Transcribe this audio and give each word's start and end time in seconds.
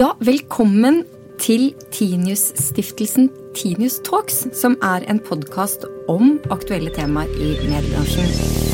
Ja, 0.00 0.14
velkommen 0.18 1.02
til 1.38 1.74
Tinius-stiftelsen 1.92 3.28
Tinius 3.54 3.98
Talks, 4.00 4.46
som 4.56 4.78
er 4.80 5.04
en 5.12 5.20
podkast 5.20 5.84
om 6.08 6.38
aktuelle 6.48 6.88
temaer 6.96 7.28
i 7.36 7.52
mediebransjen. 7.68 8.69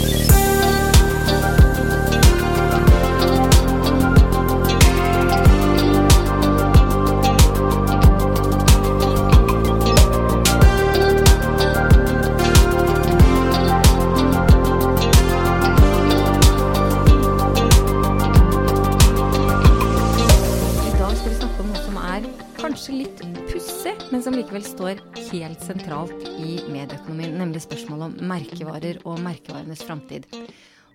Likevel 24.57 24.73
står 24.73 25.01
helt 25.35 25.61
sentralt 25.61 26.23
i 26.41 26.55
medieøkonomien, 26.73 27.35
nemlig 27.37 27.61
spørsmålet 27.61 28.07
om 28.07 28.31
merkevarer 28.31 29.03
og 29.05 29.19
merkevarenes 29.21 29.82
framtid. 29.85 30.25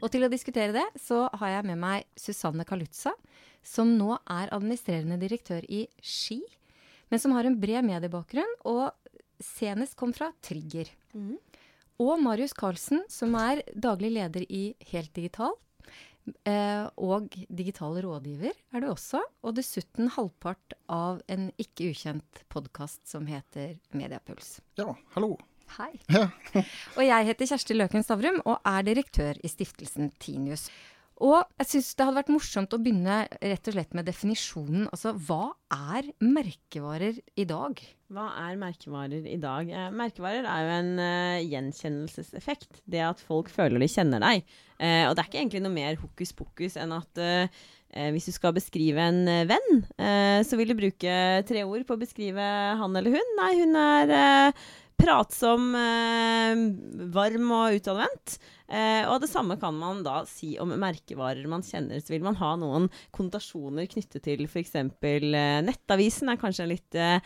Og 0.01 0.09
til 0.09 0.25
å 0.25 0.29
diskutere 0.31 0.73
det, 0.73 0.85
så 0.97 1.27
har 1.37 1.51
jeg 1.59 1.67
med 1.69 1.77
meg 1.77 2.07
Susanne 2.17 2.65
Kalutza, 2.65 3.13
som 3.61 3.91
nå 3.99 4.15
er 4.17 4.49
administrerende 4.55 5.19
direktør 5.21 5.67
i 5.69 5.83
Ski, 6.01 6.39
men 7.13 7.21
som 7.21 7.35
har 7.37 7.45
en 7.45 7.59
bred 7.61 7.85
mediebakgrunn, 7.85 8.55
og 8.65 8.95
senest 9.37 9.93
kom 9.99 10.15
fra 10.15 10.31
Trigger. 10.41 10.89
Og 12.01 12.15
Marius 12.17 12.57
Karlsen, 12.57 13.05
som 13.13 13.37
er 13.37 13.61
daglig 13.77 14.15
leder 14.15 14.47
i 14.49 14.71
Helt 14.89 15.13
Digital, 15.13 15.53
Eh, 15.53 15.70
og 17.01 17.33
digital 17.49 17.97
rådgiver 18.05 18.53
er 18.73 18.83
du 18.83 18.89
også. 18.91 19.21
Og 19.43 19.55
dessuten 19.57 20.11
halvpart 20.15 20.75
av 20.91 21.21
en 21.31 21.49
ikke 21.61 21.91
ukjent 21.91 22.43
podkast 22.51 23.07
som 23.09 23.25
heter 23.29 23.77
Mediapuls. 23.97 24.59
Ja, 24.79 24.93
hallo. 25.15 25.37
Hei. 25.77 25.93
Ja. 26.11 26.27
Og 26.97 27.03
jeg 27.05 27.27
heter 27.29 27.47
Kjersti 27.47 27.77
Løken 27.77 28.03
Stavrum 28.03 28.41
og 28.43 28.57
er 28.67 28.83
direktør 28.83 29.37
i 29.39 29.51
stiftelsen 29.51 30.11
Tinius. 30.19 30.67
Og 31.21 31.43
jeg 31.61 31.67
syns 31.69 31.91
det 31.93 32.05
hadde 32.07 32.17
vært 32.17 32.31
morsomt 32.33 32.71
å 32.73 32.79
begynne 32.81 33.17
rett 33.29 33.67
og 33.69 33.75
slett 33.75 33.91
med 33.97 34.07
definisjonen. 34.09 34.87
Altså 34.89 35.13
hva 35.13 35.51
er 35.75 36.07
merkevarer 36.25 37.19
i 37.37 37.45
dag? 37.45 37.77
Hva 38.11 38.25
er 38.41 38.57
merkevarer 38.59 39.27
i 39.29 39.37
dag? 39.39 39.69
Eh, 39.69 39.91
merkevarer 39.95 40.47
er 40.49 40.63
jo 40.65 40.71
en 40.79 40.89
eh, 41.03 41.43
gjenkjennelseseffekt. 41.45 42.81
Det 42.89 43.03
at 43.05 43.21
folk 43.21 43.51
føler 43.53 43.79
de 43.83 43.91
kjenner 43.91 44.23
deg. 44.23 44.49
Eh, 44.81 45.05
og 45.05 45.13
det 45.13 45.21
er 45.23 45.29
ikke 45.29 45.43
egentlig 45.43 45.61
noe 45.63 45.75
mer 45.77 46.01
hokus 46.01 46.33
pokus 46.35 46.79
enn 46.81 46.95
at 46.97 47.21
eh, 47.21 47.61
eh, 47.93 48.09
hvis 48.15 48.31
du 48.31 48.33
skal 48.35 48.57
beskrive 48.57 49.05
en 49.05 49.21
eh, 49.29 49.45
venn, 49.49 49.83
så 50.41 50.57
vil 50.57 50.73
du 50.73 50.79
bruke 50.79 51.17
tre 51.47 51.65
ord 51.67 51.85
på 51.85 51.95
å 51.95 52.01
beskrive 52.01 52.47
han 52.81 52.97
eller 52.97 53.13
hun. 53.13 53.35
Nei, 53.37 53.51
hun 53.61 53.77
er 53.77 54.57
pratsom, 55.01 55.71
varm 57.13 57.53
og 57.57 57.77
utadvendt. 57.77 58.35
Eh, 58.71 59.03
og 59.11 59.19
det 59.23 59.29
samme 59.31 59.57
kan 59.59 59.75
man 59.75 59.99
da 60.05 60.21
si 60.29 60.53
om 60.61 60.71
merkevarer 60.79 61.47
man 61.51 61.63
kjenner. 61.65 61.99
Så 61.99 62.13
vil 62.13 62.23
man 62.25 62.37
ha 62.39 62.53
noen 62.59 62.87
konnotasjoner 63.15 63.89
knyttet 63.91 64.23
til 64.25 64.45
f.eks. 64.47 64.75
Eh, 64.79 65.59
Nettavisen 65.67 66.31
er 66.31 66.39
kanskje 66.41 66.65
en 66.65 66.71
litt 66.71 66.99
eh, 66.99 67.19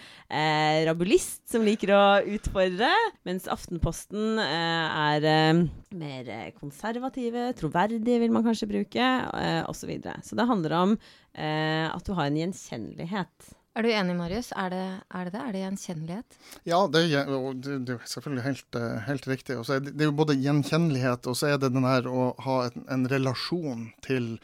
rabulist 0.90 1.46
som 1.54 1.66
liker 1.66 1.94
å 1.96 2.04
utfordre. 2.36 2.90
Mens 3.28 3.50
Aftenposten 3.52 4.42
eh, 4.42 5.02
er 5.16 5.30
eh, 5.30 5.64
mer 5.96 6.34
konservative, 6.58 7.52
troverdige 7.60 8.22
vil 8.24 8.34
man 8.34 8.46
kanskje 8.46 8.72
bruke, 8.72 9.12
eh, 9.40 9.62
osv. 9.64 9.86
Så, 9.86 9.92
videre. 9.92 10.18
så 10.26 10.34
det 10.34 10.48
handler 10.50 10.74
om 10.80 10.94
eh, 10.98 11.86
at 11.86 12.08
du 12.08 12.16
har 12.18 12.26
en 12.26 12.40
gjenkjennelighet. 12.40 13.52
Er 13.76 13.84
du 13.84 13.90
enig, 13.92 14.14
Marius? 14.16 14.54
Er 14.56 14.70
det 14.72 14.84
er 15.12 15.26
det? 15.28 15.32
det? 15.34 15.40
Er 15.42 15.52
det 15.52 15.62
gjenkjennelighet? 15.66 16.36
Ja, 16.64 16.78
det 16.88 17.02
er, 17.12 17.32
det, 17.60 17.98
er 17.98 18.06
selvfølgelig 18.08 18.44
helt, 18.46 18.78
eh, 18.80 19.02
helt 19.10 19.28
riktig. 19.28 19.58
Er 19.60 19.82
det, 19.84 19.96
er 20.00 20.08
jo 20.08 20.16
både 20.16 20.38
gjenkjennelighet, 20.40 21.28
og 21.28 21.36
så 21.36 21.50
er 21.50 21.60
det 21.60 21.74
den 21.76 21.84
her 21.84 22.08
å 22.08 22.30
ha 22.46 22.56
en, 22.70 22.86
en 22.96 23.04
relasjon 23.12 23.90
til, 24.06 24.38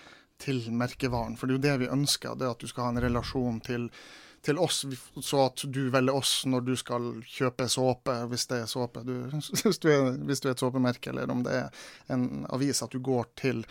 til 0.43 0.59
merkevaren. 0.75 1.37
For 1.39 1.47
det 1.47 1.55
er 1.55 1.59
jo 1.59 1.63
det 1.63 1.77
vi 1.85 1.93
ønsker, 1.95 2.35
det 2.35 2.49
at 2.51 2.59
du 2.59 2.67
skal 2.67 2.89
ha 2.89 2.91
en 2.91 3.03
relasjon 3.07 3.63
til, 3.63 3.87
til 4.41 4.57
oss, 4.61 4.81
så 5.21 5.45
at 5.45 5.61
du 5.69 5.83
velger 5.93 6.15
oss 6.17 6.31
når 6.49 6.63
du 6.65 6.71
skal 6.79 7.07
kjøpe 7.29 7.67
såpe, 7.69 8.15
hvis 8.31 8.47
det 8.49 8.61
er 8.63 8.69
såpe. 8.71 9.03
Du, 9.05 9.13
hvis, 9.63 9.79
du 9.81 9.87
er, 9.93 10.11
hvis 10.27 10.41
du 10.41 10.49
er 10.49 10.55
et 10.55 10.63
såpemerke, 10.63 11.11
eller 11.13 11.29
om 11.33 11.43
det 11.45 11.57
er 11.59 11.83
en 12.15 12.45
avis, 12.49 12.81
at 12.81 12.93
du 12.93 12.99
går 13.05 13.29
til 13.39 13.63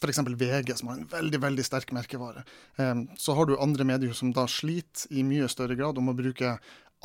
f.eks. 0.00 0.22
VG, 0.24 0.74
som 0.80 0.92
har 0.92 1.00
en 1.00 1.10
veldig 1.12 1.42
veldig 1.44 1.66
sterk 1.66 1.92
merkevare. 1.96 2.44
Eh, 2.80 2.94
Så 3.20 3.36
har 3.36 3.46
du 3.50 3.58
andre 3.60 3.84
medier 3.84 4.16
som 4.16 4.32
da 4.36 4.46
sliter 4.48 5.10
i 5.12 5.24
mye 5.26 5.48
større 5.52 5.76
grad 5.78 6.00
om 6.00 6.08
å 6.12 6.16
bruke 6.16 6.56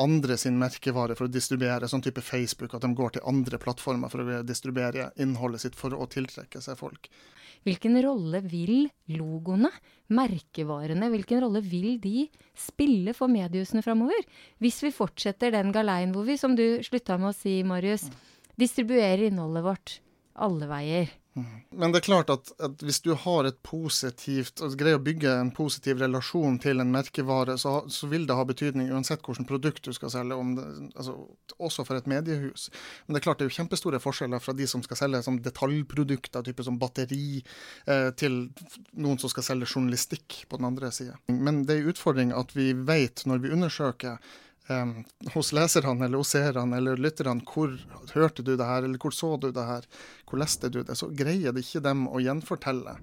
andre 0.01 0.35
sin 0.39 0.57
merkevare 0.59 1.16
for 1.16 1.28
å 1.28 1.31
distribuere, 1.31 1.88
sånn 1.88 2.03
type 2.03 2.23
Facebook, 2.25 2.73
at 2.75 2.83
de 2.83 2.91
går 2.95 3.16
til 3.16 3.25
andre 3.29 3.59
plattformer 3.61 4.11
for 4.11 4.23
å 4.23 4.41
distribuere 4.44 5.11
innholdet 5.22 5.63
sitt 5.63 5.78
for 5.79 5.95
å 5.95 6.07
tiltrekke 6.11 6.61
seg 6.63 6.78
folk. 6.79 7.09
Hvilken 7.66 7.97
rolle 8.03 8.44
vil 8.45 8.85
logoene, 9.16 9.72
merkevarene, 10.13 11.09
hvilken 11.09 11.41
rolle 11.41 11.63
vil 11.66 11.95
de 12.03 12.28
spille 12.53 13.16
for 13.17 13.31
mediehusene 13.31 13.81
framover? 13.85 14.22
Hvis 14.61 14.83
vi 14.85 14.94
fortsetter 14.94 15.56
den 15.56 15.73
galeien 15.73 16.13
hvor 16.13 16.27
vi, 16.27 16.38
som 16.38 16.53
du 16.57 16.83
slutta 16.85 17.17
med 17.17 17.31
å 17.31 17.38
si, 17.38 17.57
Marius, 17.66 18.06
distribuerer 18.59 19.31
innholdet 19.31 19.66
vårt 19.66 20.00
alle 20.45 20.69
veier. 20.69 21.09
Men 21.69 21.91
det 21.91 22.00
er 22.00 22.06
klart 22.06 22.29
at, 22.31 22.51
at 22.63 22.84
hvis 22.85 23.01
du 23.03 23.09
har 23.19 23.47
et 23.47 23.57
positivt, 23.68 24.62
altså 24.62 24.78
greier 24.79 25.00
å 25.00 25.03
bygge 25.03 25.34
en 25.35 25.50
positiv 25.56 26.00
relasjon 26.00 26.56
til 26.63 26.79
en 26.79 26.94
merkevare, 26.94 27.57
så, 27.59 27.81
så 27.91 28.07
vil 28.07 28.23
det 28.29 28.38
ha 28.38 28.46
betydning 28.47 28.94
uansett 28.96 29.25
hvilket 29.25 29.50
produkt 29.50 29.84
du 29.84 29.91
skal 29.95 30.13
selge, 30.13 30.38
det, 30.56 30.68
altså, 30.95 31.18
også 31.59 31.84
for 31.88 32.00
et 32.00 32.07
mediehus. 32.07 32.69
Men 33.03 33.18
det 33.18 33.19
er 33.19 33.25
klart 33.28 33.41
det 33.41 33.50
er 33.50 33.51
jo 33.51 33.57
kjempestore 33.57 34.00
forskjeller 34.03 34.44
fra 34.44 34.56
de 34.56 34.69
som 34.72 34.85
skal 34.85 35.01
selge 35.01 35.22
som 35.28 35.41
detaljprodukter, 35.44 36.45
type 36.47 36.63
som 36.63 36.79
batteri, 36.79 37.44
eh, 37.91 38.09
til 38.16 38.40
noen 38.95 39.19
som 39.19 39.34
skal 39.34 39.50
selge 39.50 39.68
journalistikk 39.74 40.45
på 40.47 40.62
den 40.62 40.72
andre 40.72 40.94
sida. 40.95 41.19
Men 41.28 41.66
det 41.68 41.75
er 41.75 41.84
en 41.84 41.91
utfordring 41.91 42.31
at 42.35 42.56
vi 42.56 42.72
vet 42.88 43.28
når 43.28 43.44
vi 43.44 43.56
undersøker 43.57 44.24
eh, 44.70 44.94
hos 45.34 45.52
leserne 45.56 46.08
eller 46.08 46.22
hos 46.22 46.34
seerne 46.36 46.80
eller 46.80 47.02
lytterne 47.02 47.46
hvor 47.46 47.76
hørte 48.16 48.44
du 48.44 48.56
det 48.56 48.66
her, 48.66 48.84
eller 48.84 49.02
hvor 49.02 49.16
så 49.16 49.36
du 49.38 49.52
det 49.52 49.68
her, 49.68 49.88
hvor 50.30 50.42
leste 50.42 50.72
du 50.72 50.81
det, 50.84 50.98
så 50.98 51.12
greier 51.14 51.56
det 51.56 51.66
ikke 51.66 51.84
dem 51.86 52.08
å 52.09 52.22
gjenfortelle. 52.24 52.98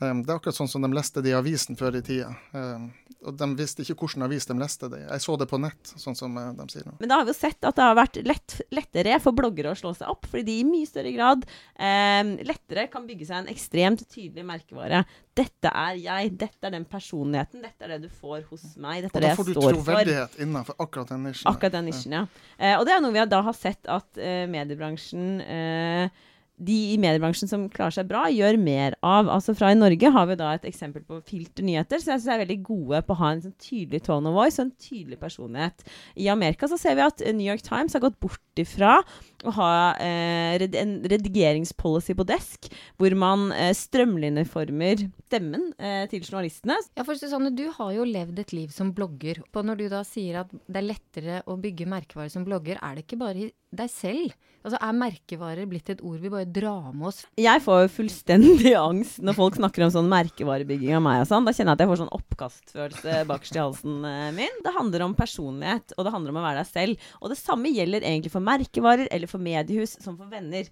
Eh, 0.00 0.16
det 0.24 0.32
er 0.32 0.40
akkurat 0.40 0.56
sånn 0.56 0.70
som 0.70 0.84
de 0.84 0.92
leste 0.96 1.22
det 1.24 1.34
i 1.34 1.38
avisen 1.38 1.78
før 1.78 2.00
i 2.00 2.04
tida. 2.04 2.32
Eh, 2.56 2.88
og 3.28 3.36
de 3.36 3.48
visste 3.58 3.84
ikke 3.84 3.98
hvilken 4.00 4.24
avis 4.24 4.46
de 4.48 4.56
leste 4.56 4.88
det 4.88 5.02
i. 5.02 5.06
Jeg 5.06 5.22
så 5.24 5.34
det 5.40 5.46
på 5.50 5.58
nett, 5.60 5.92
sånn 6.00 6.16
som 6.16 6.36
eh, 6.40 6.52
de 6.56 6.66
sier 6.72 6.86
nå. 6.88 6.94
Men 7.02 7.10
da 7.10 7.18
har 7.20 7.26
vi 7.28 7.34
jo 7.34 7.36
sett 7.36 7.66
at 7.68 7.76
det 7.76 7.84
har 7.84 7.96
vært 7.98 8.16
lett, 8.24 8.54
lettere 8.72 9.18
for 9.20 9.36
bloggere 9.36 9.74
å 9.74 9.78
slå 9.78 9.92
seg 9.96 10.08
opp, 10.12 10.24
fordi 10.30 10.46
de 10.46 10.54
i 10.62 10.68
mye 10.68 10.88
større 10.88 11.12
grad 11.12 11.44
eh, 11.76 12.32
lettere 12.48 12.86
kan 12.92 13.04
bygge 13.08 13.28
seg 13.28 13.42
en 13.42 13.50
ekstremt 13.52 14.06
tydelig 14.08 14.46
merkevare. 14.48 15.02
Dette 15.36 15.72
er 15.82 16.00
jeg, 16.00 16.32
dette 16.40 16.70
er 16.70 16.74
den 16.74 16.88
personligheten, 16.88 17.60
dette 17.64 17.86
er 17.86 17.94
det 17.94 18.00
du 18.06 18.08
får 18.22 18.48
hos 18.48 18.64
meg, 18.80 19.04
dette 19.04 19.20
er 19.20 19.26
det 19.26 19.34
jeg 19.34 19.40
står 19.40 19.52
for. 19.52 19.60
Da 19.60 19.68
får 19.68 19.76
du 19.76 19.82
troverdighet 19.84 20.40
innenfor 20.40 20.80
akkurat 20.86 21.12
den 21.12 21.28
nisjen. 21.28 21.46
Akkurat 21.52 21.76
den 21.76 21.88
nisjen, 21.90 22.16
ja. 22.16 22.24
Eh, 22.56 22.78
og 22.78 22.88
det 22.88 22.96
er 22.96 23.04
noe 23.04 23.16
vi 23.16 23.28
da 23.36 23.44
har 23.50 23.56
sett 23.56 23.92
at 24.00 24.20
eh, 24.20 24.46
mediebransjen 24.50 25.44
eh, 25.44 26.26
de 26.60 26.76
i 26.92 26.98
mediebransjen 27.00 27.48
som 27.50 27.66
klarer 27.72 27.94
seg 27.96 28.08
bra, 28.10 28.26
gjør 28.32 28.58
mer 28.60 28.96
av. 29.06 29.30
Altså 29.32 29.54
Fra 29.56 29.70
i 29.72 29.78
Norge 29.78 30.12
har 30.12 30.28
vi 30.28 30.36
da 30.40 30.52
et 30.56 30.66
eksempel 30.68 31.04
på 31.08 31.20
Filter 31.26 31.64
nyheter, 31.66 32.00
så 32.00 32.14
jeg 32.14 32.22
synes 32.22 32.34
er 32.34 32.42
veldig 32.44 32.58
gode 32.66 33.02
på 33.06 33.16
å 33.16 33.20
ha 33.22 33.32
en 33.34 33.42
sånn 33.46 33.56
tydelig 33.60 34.02
tone 34.06 34.30
of 34.30 34.36
voice 34.36 34.58
og 34.58 34.66
en 34.68 34.74
tydelig 34.80 35.20
personlighet. 35.22 35.86
I 36.20 36.28
Amerika 36.32 36.68
så 36.70 36.78
ser 36.80 36.98
vi 36.98 37.06
at 37.06 37.24
New 37.32 37.46
York 37.46 37.64
Times 37.66 37.96
har 37.96 38.04
gått 38.04 38.20
bort 38.20 38.60
ifra 38.60 38.98
å 39.46 39.54
ha 39.56 39.70
eh, 40.02 40.60
en 40.82 40.98
redigeringspolicy 41.08 42.16
på 42.18 42.26
desk, 42.28 42.68
hvor 43.00 43.16
man 43.18 43.48
eh, 43.56 43.72
strømlinjeformer 43.76 45.06
stemmen 45.30 45.70
eh, 45.78 46.04
til 46.10 46.24
journalistene. 46.24 46.76
Ja, 46.98 47.06
for 47.06 47.16
Susanne, 47.18 47.54
du 47.56 47.68
har 47.76 47.94
jo 47.96 48.04
levd 48.08 48.42
et 48.42 48.54
liv 48.56 48.74
som 48.74 48.92
blogger. 48.96 49.40
Og 49.54 49.64
når 49.66 49.80
du 49.80 49.86
da 49.92 50.02
sier 50.06 50.42
at 50.42 50.52
det 50.52 50.82
er 50.82 50.88
lettere 50.90 51.40
å 51.48 51.56
bygge 51.60 51.88
merkevarer 51.90 52.32
som 52.32 52.44
blogger, 52.46 52.80
er 52.82 52.98
det 52.98 53.06
ikke 53.06 53.20
bare 53.20 53.50
deg 53.70 53.90
selv? 53.92 54.32
Altså, 54.60 54.76
Er 54.76 54.92
merkevarer 54.92 55.68
blitt 55.68 55.88
et 55.88 56.02
ord 56.04 56.20
vi 56.20 56.28
bare 56.32 56.44
drar 56.44 56.90
med 56.92 57.08
oss? 57.08 57.22
Jeg 57.40 57.62
får 57.64 57.84
jo 57.84 57.92
fullstendig 57.94 58.74
angst 58.90 59.22
når 59.24 59.38
folk 59.38 59.56
snakker 59.56 59.86
om 59.86 59.92
sånn 59.94 60.10
merkevarebygging 60.12 60.92
av 60.98 61.04
meg 61.06 61.22
og 61.22 61.30
sånn. 61.30 61.46
Da 61.48 61.54
kjenner 61.56 61.72
jeg 61.72 61.78
at 61.78 61.84
jeg 61.86 61.92
får 61.92 62.00
sånn 62.02 62.12
oppkastfølelse 62.18 63.18
bakerst 63.30 63.56
i 63.56 63.62
halsen 63.62 64.04
eh, 64.10 64.28
min. 64.36 64.60
Det 64.66 64.74
handler 64.76 65.06
om 65.06 65.16
personlighet, 65.16 65.96
og 65.96 66.04
det 66.04 66.14
handler 66.16 66.34
om 66.34 66.40
å 66.42 66.44
være 66.44 66.60
deg 66.64 66.72
selv. 66.74 67.10
Og 67.22 67.32
det 67.32 67.40
samme 67.40 67.72
gjelder 67.72 68.04
egentlig 68.04 68.34
for 68.34 68.44
merkevarer 68.44 69.08
eller 69.08 69.30
for 69.30 69.42
mediehus 69.42 69.96
som 70.02 70.18
for 70.18 70.28
venner 70.28 70.68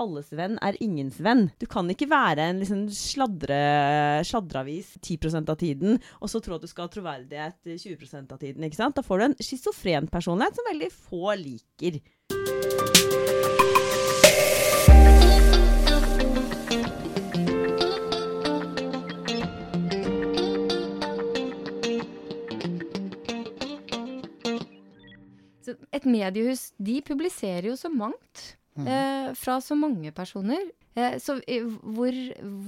alles 0.00 0.30
venn 0.34 0.56
er 0.64 0.78
ingens 0.82 1.18
venn. 1.22 1.48
Du 1.60 1.66
kan 1.70 1.90
ikke 1.92 2.08
være 2.10 2.48
en 2.50 2.62
liksom 2.62 2.86
sladre, 2.96 3.58
sladreavis 4.26 4.94
10 5.02 5.42
av 5.42 5.56
tiden, 5.60 6.00
og 6.20 6.32
så 6.32 6.40
tro 6.42 6.56
at 6.56 6.64
du 6.64 6.70
skal 6.70 6.88
ha 6.88 6.94
troverdighet 6.94 7.76
20 7.84 8.32
av 8.32 8.38
tiden. 8.40 8.64
ikke 8.64 8.80
sant? 8.80 8.96
Da 8.96 9.04
får 9.04 9.18
du 9.18 9.24
en 9.28 9.38
schizofren 9.40 10.08
personlighet 10.08 10.58
som 10.58 10.70
veldig 10.72 10.90
få 10.92 11.36
liker. 11.42 12.00
Et 25.92 26.06
mediehus 26.08 26.72
de 26.80 26.96
publiserer 27.04 27.68
jo 27.68 27.76
så 27.78 27.90
mangt. 27.92 28.56
Eh, 28.76 29.34
fra 29.34 29.60
så 29.60 29.76
mange 29.76 30.12
personer. 30.12 30.70
Eh, 30.94 31.16
så 31.18 31.38
eh, 31.48 31.64
hvor, 31.64 32.16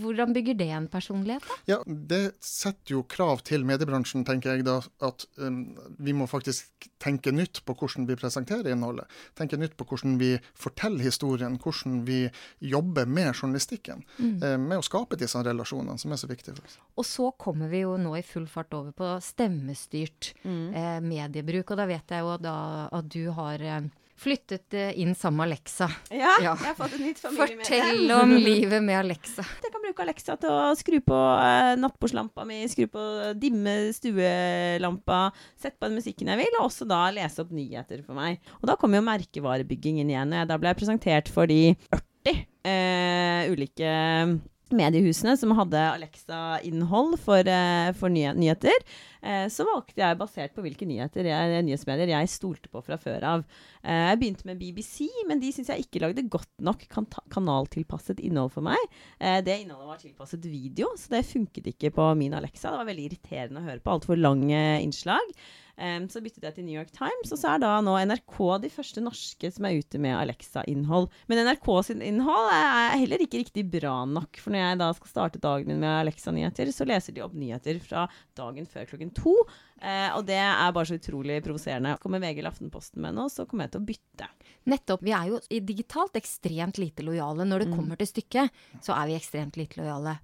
hvordan 0.00 0.32
bygger 0.32 0.56
det 0.56 0.68
en 0.72 0.86
personlighet, 0.88 1.44
da? 1.44 1.56
Ja, 1.68 1.78
Det 1.84 2.22
setter 2.44 2.96
jo 2.96 3.02
krav 3.08 3.42
til 3.44 3.66
mediebransjen, 3.68 4.24
tenker 4.24 4.54
jeg 4.54 4.64
da. 4.68 4.78
At 5.04 5.26
um, 5.36 5.74
vi 6.00 6.14
må 6.16 6.28
faktisk 6.30 6.88
tenke 7.02 7.32
nytt 7.34 7.60
på 7.68 7.76
hvordan 7.76 8.08
vi 8.08 8.16
presenterer 8.16 8.72
innholdet. 8.72 9.10
Tenke 9.36 9.58
nytt 9.60 9.76
på 9.76 9.86
hvordan 9.90 10.16
vi 10.20 10.34
forteller 10.56 11.04
historien, 11.04 11.58
hvordan 11.60 12.02
vi 12.08 12.22
jobber 12.64 13.08
med 13.08 13.34
journalistikken. 13.34 14.04
Mm. 14.16 14.38
Eh, 14.40 14.56
med 14.60 14.80
å 14.80 14.86
skape 14.86 15.20
disse 15.20 15.40
relasjonene, 15.44 16.00
som 16.00 16.14
er 16.14 16.20
så 16.20 16.30
viktige. 16.30 16.56
Og 16.96 17.04
så 17.08 17.28
kommer 17.40 17.68
vi 17.72 17.84
jo 17.84 17.98
nå 18.00 18.16
i 18.16 18.24
full 18.24 18.48
fart 18.48 18.72
over 18.76 18.96
på 18.96 19.10
stemmestyrt 19.24 20.32
mm. 20.44 20.64
eh, 20.72 20.96
mediebruk. 21.04 21.74
Og 21.74 21.80
da 21.80 21.88
vet 21.90 22.16
jeg 22.16 22.24
jo 22.24 22.38
da 22.40 22.56
at 22.88 23.12
du 23.12 23.28
har 23.36 23.60
eh, 23.60 23.92
flyttet 24.16 24.74
eh, 24.74 24.92
inn 25.00 25.14
sammen 25.18 25.42
med 25.42 25.48
Alexa. 25.48 25.88
Ja, 26.10 26.36
ja. 26.42 26.52
jeg 26.54 26.70
har 26.70 26.76
fått 26.78 26.94
et 26.96 27.02
nytt 27.02 27.20
familiemedlem. 27.22 27.64
Fortell 27.66 28.12
om 28.14 28.34
livet 28.38 28.84
med 28.84 28.98
Alexa. 29.00 29.44
Jeg 29.64 29.72
kan 29.74 29.82
bruke 29.82 30.04
Alexa 30.04 30.36
til 30.40 30.52
å 30.52 30.70
skru 30.78 31.00
på 31.04 31.16
uh, 31.16 31.74
nattbordslampa 31.80 32.46
mi, 32.48 32.62
skru 32.70 32.86
på 32.92 33.04
dimme 33.40 33.74
stuelampa, 33.96 35.20
sette 35.60 35.76
på 35.80 35.90
den 35.90 35.98
musikken 35.98 36.30
jeg 36.30 36.40
vil, 36.40 36.56
og 36.58 36.68
også 36.68 36.86
da 36.88 37.02
lese 37.14 37.42
opp 37.42 37.52
nyheter 37.54 38.02
for 38.06 38.16
meg. 38.18 38.40
Og 38.60 38.68
da 38.70 38.78
kommer 38.80 39.00
jo 39.00 39.08
merkevarebyggingen 39.08 40.10
igjen. 40.12 40.34
og 40.40 40.50
Da 40.50 40.58
ble 40.60 40.72
jeg 40.72 40.80
presentert 40.80 41.30
for 41.32 41.50
de 41.50 41.74
40 41.90 42.34
uh, 42.34 42.42
eh, 42.70 43.52
ulike 43.52 43.94
mediehusene 44.72 45.34
som 45.36 45.52
hadde 45.58 45.80
Alexa-innhold 45.92 47.18
for, 47.20 47.44
uh, 47.44 47.90
for 47.98 48.12
nyheter. 48.12 48.86
Eh, 49.24 49.46
så 49.48 49.64
valgte 49.64 50.02
jeg, 50.02 50.18
basert 50.20 50.52
på 50.56 50.62
hvilke 50.64 50.86
nyheter 50.88 51.24
jeg, 51.30 51.64
nyhetsmedier 51.64 52.12
jeg 52.12 52.32
stolte 52.32 52.70
på 52.72 52.82
fra 52.84 52.98
før 53.00 53.24
av. 53.30 53.44
Eh, 53.80 54.10
jeg 54.10 54.20
begynte 54.20 54.48
med 54.48 54.60
BBC, 54.60 55.08
men 55.28 55.40
de 55.40 55.52
syns 55.54 55.70
jeg 55.72 55.86
ikke 55.86 56.02
lagde 56.04 56.26
godt 56.28 56.50
nok 56.64 56.84
kan 56.92 57.08
kanaltilpasset 57.32 58.20
innhold 58.24 58.52
for 58.56 58.66
meg. 58.66 58.80
Eh, 59.18 59.40
det 59.44 59.62
innholdet 59.62 59.90
var 59.94 60.02
tilpasset 60.02 60.44
video, 60.44 60.92
så 61.00 61.16
det 61.16 61.24
funket 61.30 61.72
ikke 61.72 61.94
på 61.96 62.10
min 62.20 62.36
Alexa. 62.36 62.68
Det 62.68 62.82
var 62.82 62.90
veldig 62.90 63.08
irriterende 63.08 63.62
å 63.62 63.68
høre 63.70 63.80
på. 63.80 63.96
Altfor 63.96 64.20
lange 64.20 64.60
innslag. 64.84 65.36
Um, 65.74 66.06
så 66.10 66.22
byttet 66.22 66.44
jeg 66.46 66.54
til 66.56 66.66
New 66.68 66.76
York 66.76 66.92
Times, 66.94 67.32
og 67.34 67.40
så 67.40 67.54
er 67.54 67.62
da 67.64 67.72
nå 67.82 67.96
NRK 68.06 68.36
de 68.62 68.70
første 68.70 69.02
norske 69.02 69.50
som 69.50 69.66
er 69.66 69.80
ute 69.80 69.98
med 70.02 70.14
Alexa-innhold. 70.14 71.08
Men 71.30 71.42
NRK 71.48 71.70
sin 71.88 72.04
innhold 72.04 72.52
er 72.54 72.94
heller 73.00 73.24
ikke 73.24 73.42
riktig 73.42 73.66
bra 73.72 73.96
nok. 74.06 74.38
For 74.38 74.54
når 74.54 74.62
jeg 74.62 74.80
da 74.84 74.90
skal 75.00 75.12
starte 75.12 75.42
dagen 75.42 75.72
min 75.72 75.82
med 75.82 75.90
Alexa-nyheter, 76.04 76.70
så 76.74 76.86
leser 76.88 77.16
de 77.16 77.24
opp 77.26 77.34
nyheter 77.34 77.80
fra 77.82 78.06
dagen 78.38 78.68
før 78.70 78.86
klokken 78.92 79.10
to. 79.16 79.34
Eh, 79.84 80.08
og 80.16 80.24
det 80.24 80.38
er 80.40 80.72
bare 80.72 80.88
så 80.88 80.96
utrolig 80.96 81.42
provoserende. 81.44 81.98
Kommer 82.00 82.22
VG 82.22 82.40
eller 82.40 82.54
Aftenposten 82.54 83.02
med 83.04 83.16
noe, 83.18 83.28
så 83.32 83.44
kommer 83.48 83.66
jeg 83.66 83.74
til 83.74 83.82
å 83.82 83.88
bytte. 83.90 84.28
Nettopp. 84.72 85.04
Vi 85.04 85.12
er 85.12 85.28
jo 85.28 85.40
digitalt 85.60 86.16
ekstremt 86.16 86.80
lite 86.80 87.04
lojale. 87.04 87.44
Når 87.44 87.64
det 87.64 87.68
mm. 87.68 87.74
kommer 87.76 88.00
til 88.00 88.08
stykket, 88.08 88.64
så 88.84 88.96
er 88.96 89.10
vi 89.10 89.18
ekstremt 89.18 89.58
lite 89.60 89.82
lojale. 89.82 90.16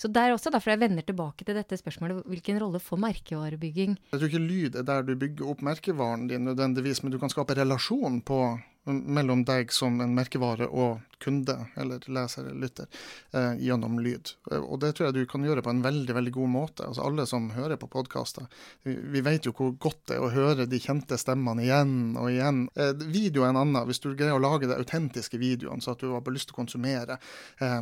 Så 0.00 0.10
det 0.10 0.24
er 0.24 0.34
også 0.34 0.50
derfor 0.50 0.74
jeg 0.74 0.82
vender 0.82 1.06
tilbake 1.06 1.46
til 1.46 1.54
dette 1.54 1.78
spørsmålet. 1.78 2.24
Hvilken 2.26 2.58
rolle 2.64 2.82
får 2.82 3.02
merkevarebygging? 3.06 3.94
Jeg 4.10 4.18
tror 4.18 4.32
ikke 4.32 4.42
lyd 4.42 4.78
er 4.82 4.88
der 4.90 5.06
du 5.06 5.14
bygger 5.14 5.54
opp 5.54 5.62
merkevaren 5.62 6.26
din 6.32 6.48
nødvendigvis, 6.48 7.04
men 7.04 7.14
du 7.14 7.20
kan 7.22 7.30
skape 7.30 7.54
relasjon 7.60 8.18
på 8.26 8.40
mellom 8.84 9.46
deg 9.48 9.70
som 9.72 9.94
en 10.02 10.12
merkevare 10.16 10.66
og 10.68 11.00
kunde, 11.24 11.56
eller 11.80 12.04
leser 12.12 12.44
eller 12.44 12.60
lytter, 12.66 12.88
eh, 13.32 13.54
gjennom 13.64 13.98
lyd. 14.04 14.34
Eh, 14.50 14.60
og 14.60 14.80
det 14.82 14.94
tror 14.94 15.08
jeg 15.08 15.16
du 15.16 15.30
kan 15.30 15.44
gjøre 15.46 15.64
på 15.64 15.72
en 15.72 15.82
veldig 15.84 16.16
veldig 16.16 16.34
god 16.36 16.52
måte. 16.52 16.86
Altså 16.88 17.04
Alle 17.06 17.26
som 17.30 17.50
hører 17.54 17.80
på 17.80 17.88
podkaster, 17.92 18.46
vi, 18.84 19.22
vet 19.24 19.48
jo 19.48 19.54
hvor 19.56 19.72
godt 19.80 20.02
det 20.10 20.18
er 20.18 20.26
å 20.26 20.32
høre 20.34 20.68
de 20.68 20.80
kjente 20.82 21.18
stemmene 21.20 21.64
igjen 21.64 21.94
og 22.20 22.30
igjen. 22.32 22.66
Eh, 22.76 22.92
video 23.04 23.44
er 23.44 23.54
en 23.54 23.62
annen. 23.62 23.88
Hvis 23.88 24.02
du 24.04 24.10
greier 24.12 24.36
å 24.36 24.42
lage 24.42 24.68
de 24.68 24.76
autentiske 24.76 25.40
videoene, 25.40 25.82
så 25.84 25.94
at 25.94 26.04
du 26.04 26.12
har 26.12 26.34
lyst 26.34 26.50
til 26.50 26.56
å 26.56 26.60
konsumere. 26.62 27.18
Eh, 27.64 27.80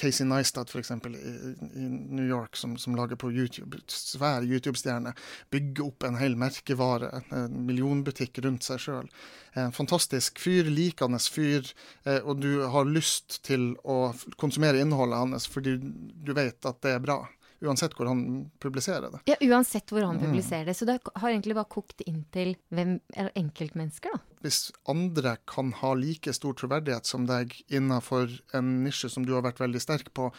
Casey 0.00 0.26
Neistat 0.28 0.72
f.eks. 0.72 0.94
I, 1.12 1.24
i 1.76 1.86
New 1.90 2.26
York, 2.26 2.56
som, 2.56 2.76
som 2.80 2.96
lager 2.98 3.20
på 3.20 3.32
YouTube, 3.32 3.80
svær 3.92 4.46
YouTube-stjerne, 4.46 5.14
bygger 5.52 5.86
opp 5.86 6.08
en 6.08 6.18
hel 6.20 6.36
merkevare, 6.40 7.22
en 7.34 7.62
millionbutikk 7.68 8.42
rundt 8.44 8.66
seg 8.66 8.82
sjøl. 8.82 9.12
En 9.58 9.72
fantastisk 9.72 10.40
fyr, 10.40 10.68
likende 10.72 11.20
fyr. 11.20 11.68
Eh, 12.08 12.21
og 12.22 12.40
du 12.42 12.64
har 12.72 12.88
lyst 12.88 13.40
til 13.46 13.72
å 13.84 14.12
konsumere 14.40 14.80
innholdet 14.82 15.22
hans 15.22 15.48
fordi 15.50 15.76
du 15.80 16.32
vet 16.36 16.68
at 16.68 16.82
det 16.84 16.96
er 16.96 17.04
bra. 17.04 17.20
Uansett 17.62 17.94
hvor 17.94 18.08
han 18.10 18.50
publiserer 18.58 19.12
det. 19.12 19.20
Ja, 19.30 19.36
uansett 19.40 19.92
hvor 19.92 20.02
han 20.02 20.18
mm. 20.18 20.24
publiserer 20.24 20.66
det. 20.66 20.74
Så 20.74 20.88
det 20.88 20.98
har 21.14 21.30
egentlig 21.30 21.54
bare 21.54 21.70
kokt 21.70 22.02
inn 22.02 22.24
til 22.34 22.56
hvem, 22.74 22.96
er 23.14 23.30
enkeltmennesker, 23.38 24.16
da. 24.16 24.31
Hvis 24.42 24.72
andre 24.90 25.36
kan 25.48 25.72
ha 25.80 25.94
like 25.98 26.34
stor 26.34 26.56
troverdighet 26.58 27.08
som 27.08 27.28
deg 27.28 27.54
innenfor 27.70 28.30
en 28.56 28.74
nisje 28.84 29.10
som 29.12 29.26
du 29.26 29.34
har 29.36 29.46
vært 29.46 29.62
veldig 29.62 29.82
sterk 29.82 30.12
på, 30.16 30.30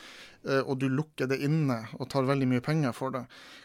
Eh, 0.44 0.60
og 0.68 0.78
du 0.82 0.90
lukker 0.92 1.30
det 1.32 1.40
inne 1.46 1.78
og 1.98 2.10
tar 2.12 2.28
veldig 2.28 2.48
mye 2.52 2.64
penger 2.64 2.96
for 2.96 3.14
det, 3.16 3.24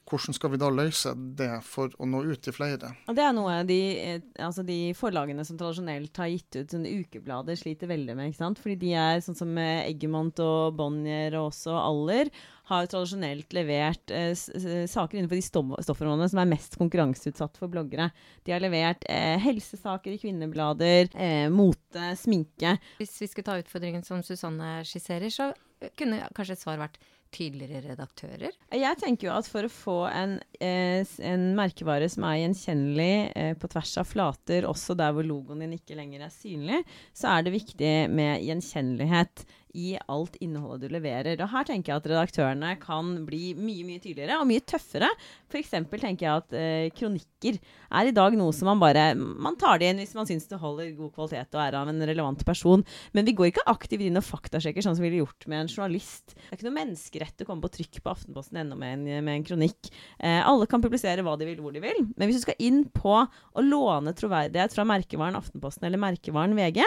hvordan 0.08 0.37
skal 0.37 0.52
vi 0.52 0.61
da 0.62 0.69
løse 0.70 1.12
det 1.38 1.50
for 1.67 1.93
å 1.99 2.06
nå 2.06 2.23
ut 2.29 2.43
til 2.44 2.55
flere? 2.55 2.93
Det 3.11 3.25
er 3.25 3.35
noe 3.35 3.56
de, 3.67 3.81
eh, 3.99 4.20
altså 4.44 4.62
de 4.67 4.94
forlagene 4.99 5.44
som 5.46 5.58
tradisjonelt 5.58 6.23
har 6.23 6.31
gitt 6.31 6.61
ut 6.61 6.76
sånne 6.76 6.93
ukeblader, 7.02 7.58
sliter 7.58 7.91
veldig 7.91 8.14
med. 8.14 8.31
ikke 8.31 8.44
sant? 8.44 8.62
Fordi 8.62 8.79
de 8.84 8.94
er 8.94 9.25
sånn 9.25 9.38
som 9.38 9.58
Eggemont 9.58 10.38
og 10.44 10.79
Bonnier 10.79 11.34
og 11.41 11.50
også 11.50 11.75
Aller 11.75 12.31
har 12.69 12.88
tradisjonelt 12.91 13.55
levert 13.56 14.12
eh, 14.12 14.34
saker 14.37 15.19
innenfor 15.19 15.38
de 15.38 15.82
stoffområdene 15.87 16.29
som 16.31 16.43
er 16.43 16.50
mest 16.50 16.76
konkurranseutsatt 16.79 17.56
for 17.58 17.73
bloggere. 17.73 18.11
De 18.44 18.52
har 18.52 18.62
levert 18.62 19.06
eh, 19.08 19.41
helsesaker 19.41 20.14
i 20.14 20.20
kvinneblader, 20.28 21.08
eh, 21.16 21.48
mote, 21.50 22.12
sminke. 22.16 22.76
Hvis 23.00 23.16
vi 23.22 23.28
skulle 23.30 23.48
ta 23.48 23.58
utfordringen 23.58 24.04
som 24.04 24.22
Susanne 24.22 24.82
skisserer, 24.84 25.32
så 25.32 25.52
kunne 25.96 26.26
kanskje 26.36 26.58
et 26.58 26.64
svar 26.64 26.78
vært 26.80 26.98
tydeligere 27.34 27.92
redaktører? 27.92 28.54
Jeg 28.72 28.98
tenker 29.00 29.28
jo 29.28 29.34
at 29.36 29.48
for 29.50 29.66
å 29.66 29.72
få 29.72 29.96
en, 30.08 30.38
eh, 30.60 31.04
en 31.20 31.54
merkevare 31.58 32.08
som 32.10 32.25
er 32.25 32.40
gjenkjennelig 32.42 33.32
eh, 33.36 33.54
på 33.54 33.69
tvers 33.69 33.94
av 34.00 34.08
flater, 34.08 34.69
også 34.69 34.96
der 34.96 35.12
hvor 35.12 35.26
logoen 35.26 35.60
din 35.64 35.76
ikke 35.76 35.98
lenger 35.98 36.25
er 36.25 36.32
synlig, 36.32 36.82
så 37.12 37.36
er 37.36 37.44
det 37.44 37.56
viktig 37.56 37.94
med 38.10 38.44
gjenkjennelighet 38.46 39.44
i 39.76 39.97
alt 40.09 40.37
innholdet 40.44 40.88
du 40.88 40.94
leverer. 40.94 41.38
Og 41.43 41.50
her 41.53 41.67
tenker 41.69 41.93
jeg 41.93 42.03
at 42.03 42.09
redaktørene 42.11 42.75
kan 42.81 43.12
bli 43.26 43.53
mye 43.59 43.87
mye 43.87 44.03
tydeligere 44.03 44.39
og 44.41 44.48
mye 44.48 44.65
tøffere. 44.65 45.10
F.eks. 45.48 45.75
tenker 45.98 46.25
jeg 46.25 46.32
at 46.32 46.56
eh, 46.56 46.89
kronikker 46.96 47.58
er 47.58 48.08
i 48.08 48.15
dag 48.15 48.37
noe 48.39 48.53
som 48.56 48.69
man 48.69 48.81
bare 48.82 49.13
Man 49.17 49.56
tar 49.60 49.79
det 49.81 49.93
inn 49.93 50.03
hvis 50.03 50.15
man 50.17 50.27
syns 50.29 50.48
det 50.51 50.58
holder 50.60 50.91
god 50.96 51.13
kvalitet 51.15 51.55
og 51.56 51.63
er 51.63 51.79
av 51.79 51.91
en 51.91 52.06
relevant 52.10 52.44
person. 52.46 52.84
Men 53.17 53.29
vi 53.29 53.37
går 53.39 53.53
ikke 53.53 53.67
aktivt 53.70 54.05
inn 54.06 54.20
og 54.20 54.27
faktasjekker, 54.27 54.84
sånn 54.84 54.96
som 54.98 55.05
vi 55.05 55.10
ville 55.10 55.22
gjort 55.25 55.48
med 55.51 55.65
en 55.65 55.72
journalist. 55.72 56.34
Det 56.34 56.51
er 56.51 56.58
ikke 56.58 56.69
noe 56.69 56.79
menneskerett 56.81 57.44
å 57.44 57.48
komme 57.48 57.65
på 57.65 57.72
trykk 57.79 58.03
på 58.03 58.15
Aftenposten.no 58.15 58.79
med, 58.79 59.06
med, 59.06 59.32
en 59.34 59.46
kronikk. 59.46 59.91
Eh, 60.19 60.41
alle 60.41 60.69
kan 60.70 60.84
publisere 60.84 61.25
hva 61.27 61.37
de 61.39 61.48
vil, 61.48 61.63
hvor 61.63 61.75
de 61.75 61.82
vil. 61.84 62.05
Men 62.17 62.29
hvis 62.29 62.41
du 62.41 62.48
skal 62.48 62.60
inn 62.63 62.84
på 62.93 63.17
å 63.19 63.65
låne 63.65 64.15
troverdighet 64.17 64.75
fra 64.77 64.87
merkevaren 64.89 65.39
Aftenposten 65.39 65.89
eller 65.89 66.01
merkevaren 66.03 66.56
VG, 66.58 66.82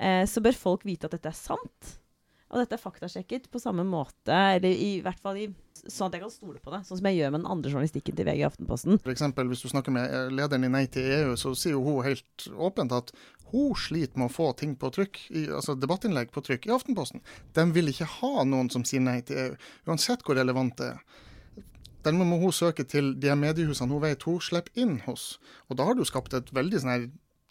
eh, 0.00 0.24
så 0.26 0.42
bør 0.42 0.56
folk 0.56 0.86
vite 0.88 1.08
at 1.08 1.16
dette 1.16 1.30
er 1.30 1.36
sant. 1.36 1.96
Og 2.50 2.58
dette 2.58 2.74
er 2.74 2.82
faktasjekket 2.82 3.44
på 3.52 3.60
samme 3.62 3.84
måte, 3.86 4.34
eller 4.34 4.72
i 4.74 4.96
hvert 5.04 5.20
fall 5.22 5.36
i, 5.38 5.44
sånn 5.84 6.08
at 6.08 6.16
jeg 6.16 6.24
kan 6.24 6.32
stole 6.34 6.58
på 6.58 6.72
det. 6.74 6.80
Sånn 6.88 6.98
som 6.98 7.06
jeg 7.06 7.20
gjør 7.20 7.34
med 7.36 7.44
den 7.44 7.52
andre 7.52 7.70
journalistikken 7.70 8.16
til 8.18 8.26
VG 8.26 8.42
Aftenposten. 8.48 8.98
For 9.04 9.14
eksempel, 9.14 9.46
hvis 9.52 9.62
du 9.62 9.68
snakker 9.70 9.94
med 9.94 10.10
eh, 10.10 10.32
lederen 10.34 10.66
i 10.66 10.72
Nei 10.72 10.88
til 10.90 11.06
EU, 11.14 11.36
så 11.38 11.54
sier 11.54 11.76
jo 11.76 11.84
hun 11.86 12.02
helt 12.08 12.48
åpent 12.50 12.96
at 12.96 13.14
hun 13.52 13.70
sliter 13.78 14.18
med 14.18 14.30
å 14.30 14.34
få 14.34 14.50
ting 14.58 14.74
på 14.78 14.90
trykk, 14.94 15.22
i, 15.30 15.46
altså 15.60 15.76
debattinnlegg 15.78 16.34
på 16.34 16.42
trykk 16.46 16.66
i 16.66 16.74
Aftenposten. 16.74 17.22
De 17.54 17.66
vil 17.74 17.94
ikke 17.94 18.10
ha 18.18 18.44
noen 18.46 18.70
som 18.74 18.86
sier 18.86 19.02
nei 19.02 19.20
til 19.26 19.38
EU, 19.44 19.56
uansett 19.90 20.26
hvor 20.26 20.38
relevant 20.38 20.74
det 20.82 20.90
er. 20.96 21.02
Dermed 22.02 22.30
må 22.30 22.38
hun 22.40 22.54
søke 22.56 22.86
til 22.88 23.12
de 23.20 23.32
mediehusene 23.36 23.92
hun 23.92 24.02
vet 24.02 24.22
hun 24.24 24.40
slipper 24.42 24.72
inn 24.80 25.02
hos. 25.04 25.34
Og 25.68 25.76
da 25.76 25.86
har 25.86 25.98
du 25.98 26.06
skapt 26.08 26.34
et 26.34 26.48
veldig 26.56 26.80
sånn 26.82 27.10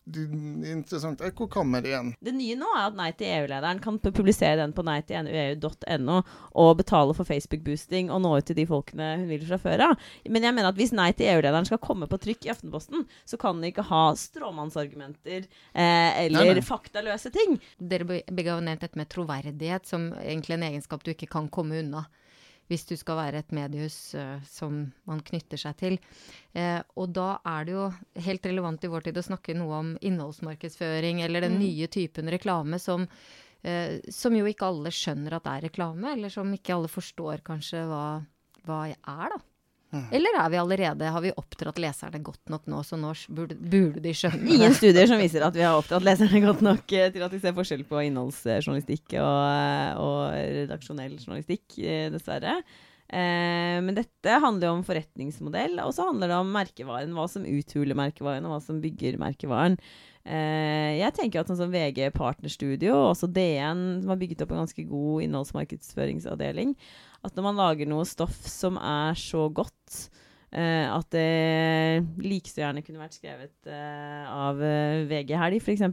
interessant 0.09 1.21
ekkokammer 1.21 1.85
igjen. 1.85 2.11
Det 2.19 2.33
nye 2.33 2.55
nå 2.57 2.69
er 2.75 2.87
at 2.87 2.97
Nei 2.97 3.09
til 3.17 3.29
EU-lederen 3.29 3.81
kan 3.83 3.99
publisere 4.01 4.57
den 4.61 4.73
på 4.75 4.83
nei 4.85 4.99
til 5.05 5.27
eu.no 5.29 6.21
og 6.57 6.71
betale 6.79 7.15
for 7.17 7.27
Facebook-boosting 7.29 8.09
og 8.13 8.23
nå 8.23 8.31
ut 8.39 8.47
til 8.49 8.57
de 8.57 8.65
folkene 8.69 9.11
hun 9.19 9.27
vil 9.29 9.45
fra 9.47 9.59
før 9.61 9.85
av. 9.89 10.07
Men 10.25 10.47
jeg 10.47 10.57
mener 10.57 10.71
at 10.71 10.79
hvis 10.79 10.95
Nei 10.95 11.11
til 11.13 11.29
EU-lederen 11.33 11.67
skal 11.69 11.81
komme 11.83 12.09
på 12.09 12.19
trykk 12.21 12.47
i 12.47 12.53
Aftenposten, 12.53 13.05
så 13.25 13.39
kan 13.41 13.59
den 13.59 13.69
ikke 13.71 13.85
ha 13.89 14.05
stråmannsargumenter 14.17 15.45
eh, 15.45 16.25
eller 16.25 16.39
nei, 16.39 16.55
nei. 16.57 16.65
faktaløse 16.65 17.33
ting. 17.35 17.59
Dere 17.77 18.07
begge 18.07 18.55
har 18.55 18.65
nevnt 18.65 18.87
dette 18.87 18.99
med 18.99 19.11
troverdighet 19.11 19.89
som 19.89 20.09
egentlig 20.23 20.57
en 20.57 20.69
egenskap 20.71 21.05
du 21.05 21.13
ikke 21.13 21.29
kan 21.29 21.51
komme 21.53 21.83
unna 21.83 22.07
hvis 22.69 22.85
du 22.85 22.95
skal 22.99 23.17
være 23.17 23.41
et 23.41 23.51
mediehus 23.55 23.97
uh, 24.17 24.37
som 24.45 24.83
man 25.09 25.21
knytter 25.25 25.59
seg 25.59 25.77
til. 25.79 25.99
Uh, 26.53 26.79
og 27.01 27.11
da 27.17 27.31
er 27.49 27.67
det 27.67 27.75
jo 27.75 27.89
helt 28.27 28.49
relevant 28.51 28.85
i 28.85 28.91
vår 28.93 29.07
tid 29.07 29.19
å 29.19 29.25
snakke 29.25 29.57
noe 29.57 29.81
om 29.81 29.91
innholdsmarkedsføring, 30.05 31.23
eller 31.25 31.47
den 31.47 31.57
mm. 31.57 31.63
nye 31.65 31.89
typen 31.91 32.29
reklame 32.31 32.79
som, 32.81 33.07
uh, 33.65 33.93
som 34.13 34.37
jo 34.37 34.49
ikke 34.49 34.69
alle 34.69 34.93
skjønner 34.93 35.39
at 35.39 35.49
er 35.49 35.65
reklame, 35.69 36.13
eller 36.13 36.33
som 36.33 36.53
ikke 36.53 36.77
alle 36.77 36.91
forstår 36.91 37.45
kanskje 37.49 37.85
hva, 37.89 38.05
hva 38.69 38.83
er, 38.93 39.33
da. 39.33 39.41
Mm. 39.89 40.03
Eller 40.13 40.35
er 40.37 40.49
vi 40.53 40.59
allerede, 40.61 41.07
har 41.13 41.23
vi 41.23 41.31
oppdratt 41.33 41.79
leserne 41.81 42.19
godt 42.21 42.51
nok 42.53 42.67
nå, 42.69 42.81
så 42.85 42.97
nå 42.99 43.13
burde, 43.33 43.55
burde 43.57 44.03
de 44.03 44.13
skjønne 44.13 44.43
det? 44.45 44.57
Ingen 44.59 44.75
studier 44.77 45.09
som 45.09 45.21
viser 45.21 45.45
at 45.47 45.57
vi 45.57 45.65
har 45.65 45.79
oppdratt 45.79 46.05
leserne 46.05 46.43
godt 46.43 46.61
nok 46.65 46.93
eh, 46.93 47.09
til 47.15 47.25
at 47.25 47.33
de 47.33 47.41
ser 47.41 47.55
forskjell 47.57 47.81
på 47.89 48.03
innholdsjournalistikk 48.05 49.17
og, 49.17 49.39
eh, 49.49 50.03
og 50.03 50.21
redaksjonell 50.59 51.17
journalistikk, 51.17 51.79
eh, 51.81 52.05
dessverre. 52.13 52.59
Eh, 53.09 53.79
men 53.81 53.95
dette 53.97 54.37
handler 54.43 54.69
jo 54.69 54.75
om 54.77 54.85
forretningsmodell, 54.85 55.79
og 55.81 55.95
så 55.97 56.05
handler 56.11 56.29
det 56.29 56.37
om 56.37 56.53
merkevaren. 56.53 57.15
Hva 57.17 57.25
som 57.31 57.47
uthuler 57.49 57.97
merkevaren, 57.97 58.45
og 58.45 58.53
hva 58.53 58.61
som 58.61 58.81
bygger 58.83 59.17
merkevaren. 59.21 59.79
Eh, 60.27 60.99
jeg 60.99 61.15
tenker 61.15 61.41
at 61.41 61.49
sånn 61.49 61.61
som 61.61 61.71
VG 61.73 62.09
Partnerstudio, 62.15 62.93
og 62.95 63.13
også 63.13 63.29
DN, 63.31 64.01
som 64.03 64.13
har 64.13 64.19
bygget 64.19 64.43
opp 64.43 64.53
en 64.53 64.63
ganske 64.63 64.85
god 64.89 65.25
innholdsmarkedsføringsavdeling, 65.25 66.75
at 67.23 67.35
når 67.35 67.47
man 67.47 67.59
lager 67.59 67.89
noe 67.89 68.07
stoff 68.07 68.37
som 68.47 68.77
er 68.79 69.17
så 69.19 69.47
godt 69.51 69.97
eh, 70.51 70.85
at 70.87 71.09
det 71.15 72.05
like 72.23 72.51
så 72.51 72.63
gjerne 72.63 72.83
kunne 72.85 73.01
vært 73.01 73.17
skrevet 73.19 73.71
eh, 73.71 74.29
av 74.29 74.61
VG 75.09 75.35
Helg, 75.39 75.63
f.eks., 75.63 75.83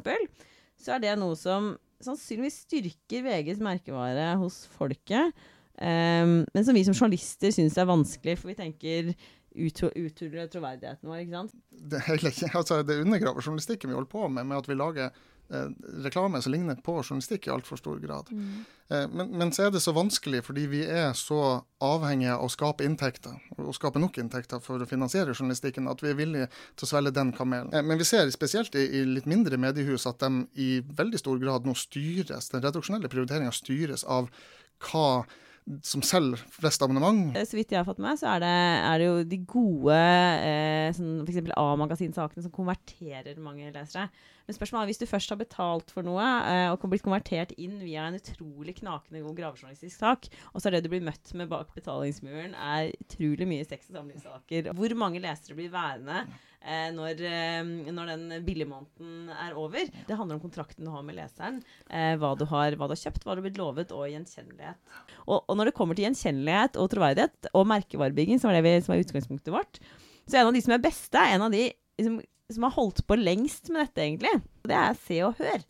så 0.76 0.96
er 0.96 1.02
det 1.02 1.16
noe 1.18 1.38
som 1.38 1.72
sannsynligvis 2.04 2.62
styrker 2.66 3.24
VGs 3.24 3.62
merkevare 3.64 4.34
hos 4.40 4.64
folket. 4.76 5.32
Um, 5.76 6.46
men 6.54 6.64
som 6.64 6.76
vi 6.76 6.84
som 6.86 6.96
journalister 6.96 7.52
syns 7.52 7.76
er 7.76 7.88
vanskelig, 7.88 8.36
for 8.40 8.52
vi 8.52 8.56
tenker 8.56 9.10
uthuler 9.56 10.50
troverdigheten 10.52 11.08
vår. 11.08 11.22
ikke 11.24 11.38
sant? 11.38 11.56
Det, 11.70 12.02
hele, 12.08 12.34
altså, 12.52 12.82
det 12.82 13.00
undergraver 13.02 13.44
journalistikken 13.44 13.90
vi 13.90 13.96
holder 13.96 14.12
på 14.12 14.28
med, 14.28 14.46
med 14.46 14.60
at 14.60 14.68
vi 14.68 14.76
lager 14.76 15.10
eh, 15.10 15.68
reklame 16.04 16.42
som 16.42 16.52
ligner 16.52 16.80
på 16.84 16.96
journalistikk 17.02 17.46
i 17.46 17.52
altfor 17.54 17.80
stor 17.80 18.00
grad. 18.02 18.32
Mm. 18.32 18.64
Eh, 18.88 19.06
men, 19.12 19.30
men, 19.38 19.52
så 19.52 19.66
er 19.66 19.72
det 19.74 19.82
så 19.84 19.94
vanskelig 19.96 20.42
fordi 20.46 20.66
vi 20.72 20.82
er 20.84 21.12
så 21.18 21.40
avhengige 21.82 22.34
av 22.36 22.44
å 22.46 22.50
skape 22.52 22.86
inntekter, 22.86 23.38
og 23.58 23.72
skape 23.76 24.02
nok 24.02 24.18
inntekter 24.22 24.62
for 24.64 24.82
å 24.82 24.90
finansiere 24.90 25.34
journalistikken, 25.34 25.88
at 25.90 26.04
vi 26.04 26.12
er 26.12 26.20
villige 26.20 26.50
til 26.76 26.88
å 26.88 26.90
svelge 26.92 27.14
den 27.16 27.32
kamelen. 27.36 27.72
Eh, 27.72 27.86
men 27.86 28.02
vi 28.02 28.08
ser 28.08 28.30
spesielt 28.34 28.76
i, 28.78 28.84
i, 29.00 29.06
litt 29.16 29.30
mindre 29.30 29.60
mediehus 29.60 30.06
at 30.10 30.22
de 30.22 30.44
i 30.54 30.70
veldig 30.86 31.22
stor 31.22 31.40
grad 31.42 31.66
nå 31.66 31.74
styres, 31.78 32.52
den 32.52 32.64
redaksjonelle 32.66 33.10
prioriteringa 33.12 33.54
styres 33.54 34.04
av 34.04 34.30
hva 34.90 35.24
som 35.82 36.02
selger 36.06 36.42
flest 36.54 36.82
abonnement. 36.84 37.34
Eh, 37.36 37.46
så 37.48 37.58
vidt 37.58 37.74
jeg 37.74 37.80
har 37.80 37.88
fått 37.88 38.02
med, 38.02 38.18
så 38.20 38.30
er 38.36 38.44
det, 38.44 38.54
er 38.86 39.00
det 39.00 39.08
jo 39.08 39.16
de 39.32 39.38
gode 39.50 39.98
eh, 39.98 40.88
sånn 40.96 41.24
f.eks. 41.26 41.52
A-magasinsakene 41.58 42.44
som 42.44 42.54
konverterer 42.54 43.38
mange 43.42 43.72
lesere. 43.74 44.08
Men 44.46 44.56
spørsmålet 44.56 44.84
er 44.84 44.90
hvis 44.92 45.00
du 45.02 45.08
først 45.10 45.32
har 45.32 45.38
betalt 45.40 45.92
for 45.94 46.06
noe 46.06 46.22
eh, 46.46 46.68
og 46.70 46.84
blitt 46.90 47.04
konvertert 47.04 47.54
inn 47.58 47.80
via 47.82 48.06
en 48.06 48.18
utrolig 48.18 48.76
knakende 48.78 49.24
god 49.24 49.38
gravejournalistisk 49.40 49.98
sak, 49.98 50.28
og 50.52 50.62
så 50.62 50.68
er 50.68 50.76
det 50.76 50.86
du 50.86 50.92
blir 50.92 51.04
møtt 51.06 51.32
med 51.38 51.50
bak 51.50 51.72
betalingsmuren, 51.74 52.54
er 52.54 52.92
utrolig 52.94 53.48
mye 53.50 53.66
sex- 53.66 53.90
og 53.90 53.98
samlivssaker. 53.98 54.70
Hvor 54.76 54.94
mange 54.98 55.22
lesere 55.24 55.58
blir 55.58 55.72
værende 55.72 56.22
eh, 56.62 56.88
når, 56.94 57.24
eh, 57.26 57.72
når, 57.90 58.12
den 58.12 58.46
billigmåneden 58.46 59.34
er 59.34 59.58
over? 59.58 59.90
Det 60.06 60.20
handler 60.20 60.38
om 60.38 60.44
kontrakten 60.44 60.86
du 60.86 60.94
har 60.94 61.02
med 61.06 61.18
leseren, 61.18 61.58
eh, 61.90 62.14
hva, 62.20 62.36
du 62.38 62.46
har, 62.52 62.78
hva, 62.78 62.86
du 62.86 62.94
har, 62.94 63.02
kjøpt, 63.02 63.26
hva 63.26 63.34
du 63.34 63.42
har 63.42 63.48
blitt 63.48 63.60
lovet, 63.60 63.94
og 63.96 64.06
gjenkjennelighet. 64.12 64.96
Og, 65.26 65.40
og, 65.40 65.52
når 65.58 65.72
det 65.72 65.76
kommer 65.78 65.98
til 65.98 66.06
gjenkjennelighet 66.06 66.78
og 66.78 66.90
troverdighet 66.94 67.50
og 67.52 67.66
merkevarebygging, 67.74 68.38
som 68.42 68.52
er, 68.52 68.60
det 68.60 68.68
vi, 68.68 68.78
som 68.86 68.94
er 68.94 69.02
utgangspunktet 69.02 69.54
vårt, 69.54 69.82
så 70.26 70.40
en 70.40 70.48
av 70.48 70.56
de 70.56 70.62
som 70.62 70.74
er 70.74 70.82
beste, 70.82 71.18
er 71.18 71.36
en 71.36 71.46
av 71.46 71.54
de 71.54 71.66
liksom, 71.98 72.18
som 72.54 72.62
har 72.62 72.70
holdt 72.76 73.02
på 73.06 73.18
lengst 73.18 73.70
med 73.72 73.86
dette, 73.86 74.04
egentlig. 74.04 74.34
Det 74.66 74.76
er 74.78 74.98
Se 75.06 75.20
og 75.26 75.40
Hør. 75.40 75.64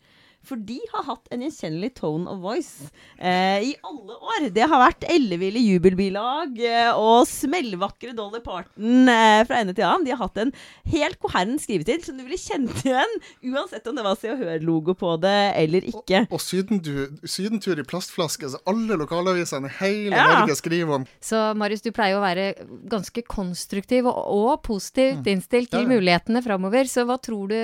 For 0.47 0.59
de 0.63 0.77
har 0.93 1.03
hatt 1.09 1.27
en 1.33 1.41
gjenkjennelig 1.43 1.89
tone 1.97 2.29
of 2.31 2.39
voice 2.39 2.87
eh, 3.17 3.65
i 3.67 3.73
alle 3.83 4.15
år. 4.15 4.45
Det 4.55 4.63
har 4.69 4.79
vært 4.79 5.03
elleville 5.11 5.59
jubelbilag 5.59 6.59
eh, 6.63 6.91
og 6.95 7.25
smellvakre 7.27 8.13
Dolly 8.15 8.39
Parton 8.45 9.11
eh, 9.11 9.41
fra 9.47 9.59
ende 9.59 9.75
til 9.75 9.87
annen. 9.87 10.05
De 10.07 10.13
har 10.13 10.21
hatt 10.21 10.39
en 10.39 10.53
helt 10.87 11.19
koherent 11.23 11.59
skrivetid 11.63 12.05
som 12.07 12.15
du 12.15 12.23
ville 12.23 12.39
kjent 12.39 12.71
igjen, 12.85 13.17
uansett 13.51 13.89
om 13.89 13.97
det 13.97 14.05
var 14.05 14.19
Se 14.19 14.31
og 14.31 14.39
Hør-logo 14.39 14.95
på 14.97 15.17
det 15.23 15.35
eller 15.59 15.89
ikke. 15.89 16.23
Og, 16.29 16.37
og 16.37 16.43
sydentur, 16.43 17.03
sydentur, 17.27 17.81
i 17.81 17.87
plastflaske, 17.87 18.53
så 18.53 18.61
alle 18.69 18.97
lokalavisene 18.99 19.67
i 19.67 19.75
hele 19.81 20.15
ja. 20.15 20.29
Norge 20.31 20.55
skriver 20.61 21.01
om. 21.01 21.09
Så 21.23 21.41
Marius, 21.59 21.83
du 21.83 21.91
pleier 21.95 22.17
å 22.17 22.23
være 22.23 22.53
ganske 22.87 23.25
konstruktiv 23.27 24.07
og, 24.07 24.23
og 24.37 24.63
positivt 24.65 25.25
mm. 25.25 25.31
innstilt 25.33 25.73
til 25.73 25.83
ja, 25.83 25.89
ja. 25.89 25.91
mulighetene 25.97 26.43
framover. 26.45 26.87
Så 26.87 27.03
hva 27.09 27.19
tror 27.19 27.51
du, 27.51 27.59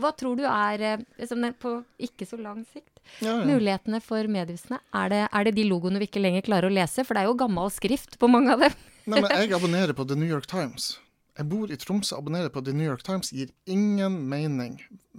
hva 0.00 0.14
tror 0.16 0.40
du 0.40 0.46
er 0.48 1.04
liksom, 1.20 1.44
på 1.60 1.76
ikke 2.02 2.26
så 2.28 2.38
lang 2.40 2.62
sikt. 2.68 3.00
Ja, 3.20 3.38
ja. 3.38 3.46
Mulighetene 3.48 4.00
for 4.04 4.28
mediehusene, 4.30 4.80
er 4.96 5.12
det, 5.12 5.22
er 5.30 5.48
det, 5.48 5.54
de 5.56 5.64
logoene 5.68 6.02
vi 6.02 6.08
ikke 6.10 6.22
lenger 6.22 6.46
klarer 6.46 6.70
å 6.70 6.76
lese? 6.76 7.04
For 7.06 7.16
det 7.16 7.24
er 7.24 7.30
jo 7.30 7.40
gammel 7.40 7.72
skrift 7.74 8.18
på 8.20 8.30
mange 8.30 8.54
av 8.54 8.66
dem. 8.66 8.78
Nei, 9.06 9.20
men 9.22 9.30
jeg 9.30 9.52
abonnerer 9.54 9.96
på 9.96 10.06
The 10.08 10.18
New 10.18 10.28
York 10.28 10.48
Times. 10.50 10.96
Jeg 11.36 11.50
bor 11.50 11.70
i 11.70 11.76
Tromsø, 11.76 12.16
abonnerer 12.16 12.48
på 12.52 12.62
The 12.64 12.72
New 12.72 12.86
York 12.88 13.04
Times 13.06 13.28
gir 13.32 13.50
ingen 13.68 14.22
mening. 14.30 14.78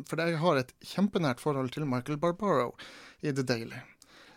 For 0.10 0.20
jeg 0.22 0.40
har 0.42 0.60
et 0.60 0.74
kjempenært 0.94 1.44
forhold 1.44 1.70
til 1.76 1.86
Michael 1.86 2.18
Barbaro 2.22 2.72
i 3.22 3.30
The 3.30 3.46
Daily. 3.46 3.84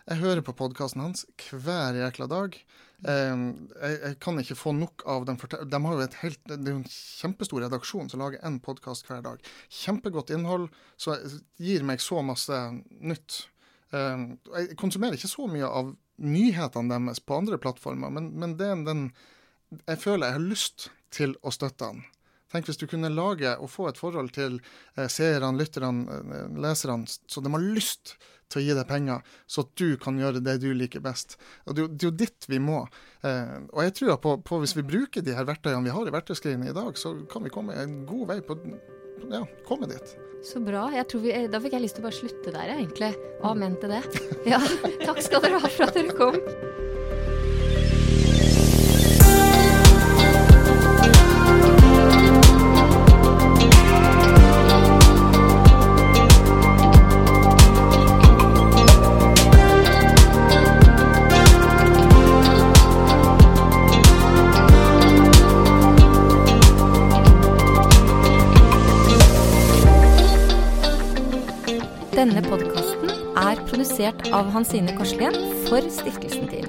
Jeg 0.05 0.21
hører 0.21 0.43
på 0.45 0.53
podkasten 0.57 1.01
hans 1.01 1.25
hver 1.49 1.97
jækla 1.97 2.29
dag. 2.29 2.55
Um, 3.01 3.45
jeg, 3.81 4.17
kan 4.21 4.37
ikke 4.37 4.57
få 4.59 4.75
nok 4.77 5.01
av 5.09 5.25
dem. 5.25 5.39
De 5.41 5.79
har 5.85 5.95
jo 5.95 6.03
et 6.05 6.17
helt, 6.21 6.41
det 6.45 6.59
er 6.59 6.75
jo 6.75 6.81
en 6.83 6.91
kjempestor 6.93 7.63
redaksjon 7.65 8.11
som 8.11 8.21
lager 8.21 8.43
én 8.45 8.59
podkast 8.61 9.09
hver 9.09 9.23
dag. 9.25 9.41
Kjempegodt 9.73 10.33
innhold, 10.35 10.69
så 11.01 11.17
gir 11.61 11.87
meg 11.87 12.03
så 12.03 12.21
masse 12.25 12.59
nytt. 13.01 13.45
Um, 13.89 14.35
jeg 14.53 14.77
konsumerer 14.79 15.17
ikke 15.17 15.31
så 15.31 15.49
mye 15.49 15.67
av 15.67 15.95
nyhetene 16.21 16.93
deres 16.93 17.23
på 17.25 17.41
andre 17.41 17.57
plattformer, 17.61 18.13
men, 18.13 18.31
men 18.37 18.55
er 18.61 18.85
den 18.85 19.07
Jeg 19.87 19.97
føler 20.03 20.27
jeg 20.27 20.35
har 20.37 20.49
lyst 20.51 20.89
til 21.15 21.33
å 21.41 21.51
støtte 21.51 21.87
den. 21.87 22.03
Tenk 22.51 22.67
hvis 22.67 22.79
du 22.81 22.87
kunne 22.91 23.11
lage 23.13 23.53
og 23.63 23.71
få 23.71 23.87
et 23.89 23.99
forhold 23.99 24.33
til 24.35 24.59
eh, 24.97 25.07
seerne, 25.07 25.55
lytterne, 25.57 26.17
eh, 26.19 26.49
leserne, 26.59 27.07
så 27.07 27.41
de 27.41 27.51
har 27.53 27.63
lyst 27.63 28.17
til 28.51 28.61
å 28.61 28.65
gi 28.65 28.77
deg 28.77 28.87
penger, 28.89 29.25
så 29.47 29.65
at 29.65 29.73
du 29.79 29.95
kan 30.01 30.19
gjøre 30.19 30.43
det 30.43 30.57
du 30.63 30.69
liker 30.77 31.03
best. 31.03 31.37
Og 31.65 31.77
Det, 31.77 31.87
det 31.95 32.07
er 32.07 32.11
jo 32.11 32.17
dit 32.23 32.49
vi 32.51 32.61
må. 32.63 32.83
Eh, 33.27 33.57
og 33.71 33.83
jeg 33.87 33.97
tror 33.99 34.17
på, 34.23 34.37
på 34.45 34.61
hvis 34.63 34.75
vi 34.77 34.87
bruker 34.87 35.25
de 35.25 35.35
her 35.37 35.47
verktøyene 35.47 35.85
vi 35.87 35.95
har 35.95 36.07
i 36.07 36.15
verktøyskrinet 36.15 36.73
i 36.73 36.77
dag, 36.77 36.97
så 36.99 37.15
kan 37.31 37.45
vi 37.45 37.53
komme 37.53 37.77
en 37.79 38.01
god 38.09 38.27
vei 38.33 38.41
på 38.45 38.59
ja, 39.31 39.45
komme 39.67 39.87
dit. 39.87 40.15
Så 40.43 40.59
bra. 40.59 40.87
Vi, 40.89 41.33
da 41.53 41.61
fikk 41.61 41.75
jeg 41.77 41.85
lyst 41.85 41.99
til 41.99 42.03
å 42.03 42.09
bare 42.09 42.17
slutte 42.17 42.53
der, 42.55 42.73
egentlig. 42.73 43.13
Amen 43.45 43.77
til 43.81 43.93
det. 43.93 44.01
Ja, 44.49 44.61
takk 45.07 45.21
skal 45.21 45.45
dere 45.45 45.61
ha 45.61 45.69
for 45.69 45.89
at 45.89 45.97
dere 45.97 46.17
kom. 46.17 46.89
Av 74.31 74.49
Hansine 74.51 74.97
Korslien 74.97 75.33
for 75.67 75.89
Stiftelsen 75.89 76.47
TIL. 76.47 76.60